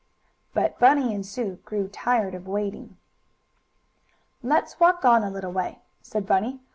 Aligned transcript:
But 0.55 0.79
Bunny 0.79 1.13
and 1.13 1.23
Sue 1.23 1.59
grew 1.63 1.87
tired 1.87 2.33
of 2.33 2.47
waiting. 2.47 2.97
"Let's 4.41 4.79
walk 4.79 5.05
on 5.05 5.21
a 5.21 5.29
little 5.29 5.51
way," 5.51 5.83
said 6.01 6.25
Bunny. 6.25 6.59